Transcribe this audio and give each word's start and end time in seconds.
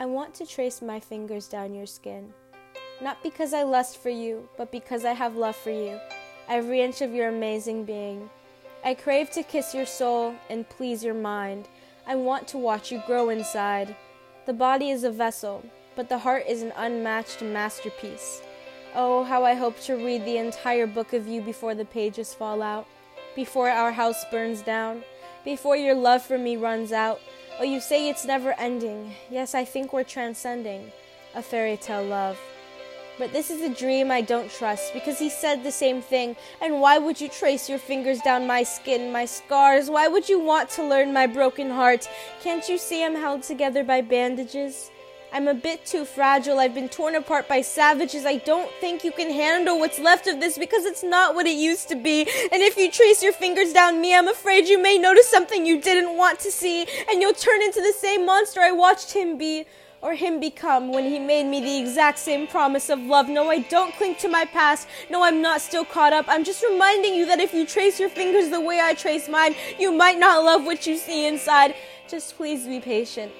I 0.00 0.06
want 0.06 0.32
to 0.36 0.46
trace 0.46 0.80
my 0.80 0.98
fingers 0.98 1.46
down 1.46 1.74
your 1.74 1.84
skin. 1.84 2.32
Not 3.02 3.22
because 3.22 3.52
I 3.52 3.64
lust 3.64 3.98
for 3.98 4.08
you, 4.08 4.48
but 4.56 4.72
because 4.72 5.04
I 5.04 5.12
have 5.12 5.36
love 5.36 5.56
for 5.56 5.70
you, 5.70 6.00
every 6.48 6.80
inch 6.80 7.02
of 7.02 7.12
your 7.12 7.28
amazing 7.28 7.84
being. 7.84 8.30
I 8.82 8.94
crave 8.94 9.30
to 9.32 9.42
kiss 9.42 9.74
your 9.74 9.84
soul 9.84 10.34
and 10.48 10.66
please 10.66 11.04
your 11.04 11.12
mind. 11.12 11.68
I 12.06 12.14
want 12.14 12.48
to 12.48 12.56
watch 12.56 12.90
you 12.90 13.02
grow 13.06 13.28
inside. 13.28 13.94
The 14.46 14.54
body 14.54 14.88
is 14.88 15.04
a 15.04 15.10
vessel, 15.10 15.62
but 15.94 16.08
the 16.08 16.20
heart 16.20 16.44
is 16.48 16.62
an 16.62 16.72
unmatched 16.76 17.42
masterpiece. 17.42 18.40
Oh, 18.94 19.24
how 19.24 19.44
I 19.44 19.52
hope 19.52 19.78
to 19.80 20.02
read 20.02 20.24
the 20.24 20.38
entire 20.38 20.86
book 20.86 21.12
of 21.12 21.28
you 21.28 21.42
before 21.42 21.74
the 21.74 21.84
pages 21.84 22.32
fall 22.32 22.62
out, 22.62 22.86
before 23.36 23.68
our 23.68 23.92
house 23.92 24.24
burns 24.30 24.62
down, 24.62 25.04
before 25.44 25.76
your 25.76 25.94
love 25.94 26.22
for 26.22 26.38
me 26.38 26.56
runs 26.56 26.90
out. 26.90 27.20
Oh, 27.60 27.64
you 27.64 27.78
say 27.78 28.08
it's 28.08 28.24
never 28.24 28.54
ending. 28.58 29.12
Yes, 29.28 29.54
I 29.54 29.66
think 29.66 29.92
we're 29.92 30.02
transcending 30.02 30.90
a 31.34 31.42
fairy 31.42 31.76
tale 31.76 32.02
love. 32.02 32.40
But 33.18 33.34
this 33.34 33.50
is 33.50 33.60
a 33.60 33.68
dream 33.68 34.10
I 34.10 34.22
don't 34.22 34.50
trust 34.50 34.94
because 34.94 35.18
he 35.18 35.28
said 35.28 35.62
the 35.62 35.70
same 35.70 36.00
thing. 36.00 36.36
And 36.62 36.80
why 36.80 36.96
would 36.96 37.20
you 37.20 37.28
trace 37.28 37.68
your 37.68 37.78
fingers 37.78 38.22
down 38.22 38.46
my 38.46 38.62
skin, 38.62 39.12
my 39.12 39.26
scars? 39.26 39.90
Why 39.90 40.08
would 40.08 40.26
you 40.26 40.38
want 40.38 40.70
to 40.70 40.82
learn 40.82 41.12
my 41.12 41.26
broken 41.26 41.68
heart? 41.68 42.08
Can't 42.42 42.66
you 42.66 42.78
see 42.78 43.04
I'm 43.04 43.14
held 43.14 43.42
together 43.42 43.84
by 43.84 44.00
bandages? 44.00 44.90
I'm 45.32 45.46
a 45.46 45.54
bit 45.54 45.86
too 45.86 46.04
fragile. 46.04 46.58
I've 46.58 46.74
been 46.74 46.88
torn 46.88 47.14
apart 47.14 47.46
by 47.46 47.60
savages. 47.60 48.26
I 48.26 48.38
don't 48.38 48.70
think 48.80 49.04
you 49.04 49.12
can 49.12 49.30
handle 49.30 49.78
what's 49.78 50.00
left 50.00 50.26
of 50.26 50.40
this 50.40 50.58
because 50.58 50.84
it's 50.84 51.04
not 51.04 51.36
what 51.36 51.46
it 51.46 51.56
used 51.56 51.88
to 51.90 51.94
be. 51.94 52.22
And 52.22 52.62
if 52.62 52.76
you 52.76 52.90
trace 52.90 53.22
your 53.22 53.32
fingers 53.32 53.72
down 53.72 54.00
me, 54.00 54.14
I'm 54.14 54.26
afraid 54.26 54.66
you 54.66 54.82
may 54.82 54.98
notice 54.98 55.28
something 55.28 55.64
you 55.64 55.80
didn't 55.80 56.16
want 56.16 56.40
to 56.40 56.50
see, 56.50 56.84
and 57.08 57.22
you'll 57.22 57.32
turn 57.32 57.62
into 57.62 57.80
the 57.80 57.94
same 57.96 58.26
monster 58.26 58.60
I 58.60 58.72
watched 58.72 59.12
him 59.12 59.38
be 59.38 59.66
or 60.02 60.14
him 60.14 60.40
become 60.40 60.92
when 60.92 61.04
he 61.04 61.18
made 61.18 61.44
me 61.44 61.60
the 61.60 61.78
exact 61.78 62.18
same 62.18 62.46
promise 62.46 62.88
of 62.88 62.98
love. 62.98 63.28
No, 63.28 63.50
I 63.50 63.60
don't 63.60 63.94
cling 63.94 64.16
to 64.16 64.28
my 64.28 64.46
past. 64.46 64.88
No, 65.10 65.22
I'm 65.22 65.42
not 65.42 65.60
still 65.60 65.84
caught 65.84 66.12
up. 66.12 66.24
I'm 66.26 66.42
just 66.42 66.64
reminding 66.64 67.14
you 67.14 67.26
that 67.26 67.38
if 67.38 67.54
you 67.54 67.66
trace 67.66 68.00
your 68.00 68.08
fingers 68.08 68.48
the 68.48 68.60
way 68.60 68.80
I 68.80 68.94
trace 68.94 69.28
mine, 69.28 69.54
you 69.78 69.92
might 69.92 70.18
not 70.18 70.42
love 70.42 70.64
what 70.64 70.86
you 70.86 70.96
see 70.96 71.26
inside. 71.26 71.74
Just 72.08 72.36
please 72.36 72.66
be 72.66 72.80
patient. 72.80 73.30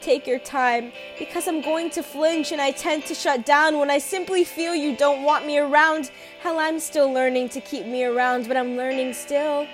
Take 0.00 0.26
your 0.26 0.38
time 0.38 0.92
because 1.18 1.48
I'm 1.48 1.62
going 1.62 1.90
to 1.90 2.02
flinch 2.02 2.52
and 2.52 2.60
I 2.60 2.70
tend 2.70 3.06
to 3.06 3.14
shut 3.14 3.44
down 3.44 3.78
when 3.78 3.90
I 3.90 3.98
simply 3.98 4.44
feel 4.44 4.74
you 4.74 4.96
don't 4.96 5.22
want 5.22 5.46
me 5.46 5.58
around. 5.58 6.10
Hell, 6.40 6.58
I'm 6.58 6.78
still 6.80 7.12
learning 7.12 7.48
to 7.50 7.60
keep 7.60 7.86
me 7.86 8.04
around, 8.04 8.46
but 8.46 8.56
I'm 8.56 8.76
learning 8.76 9.14
still. 9.14 9.66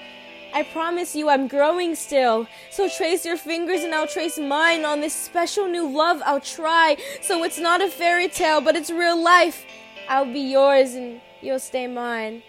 I 0.55 0.63
promise 0.65 1.17
you 1.17 1.29
I'm 1.29 1.49
growing 1.49 1.95
still. 1.95 2.47
So 2.71 2.89
trace 2.89 3.25
your 3.25 3.37
fingers 3.37 3.83
and 3.83 3.95
I'll 3.95 4.07
trace 4.07 4.39
mine 4.39 4.85
on 4.85 5.01
this 5.01 5.15
special 5.15 5.67
new 5.67 5.89
love 5.89 6.23
I'll 6.25 6.41
try. 6.41 6.97
So 7.23 7.43
it's 7.43 7.59
not 7.59 7.83
a 7.83 7.89
fairy 7.89 8.29
tale, 8.29 8.61
but 8.61 8.77
it's 8.77 8.91
real 8.91 9.23
life. 9.23 9.65
I'll 10.09 10.31
be 10.31 10.41
yours 10.41 10.95
and 10.95 11.21
you'll 11.41 11.59
stay 11.59 11.87
mine. 11.87 12.43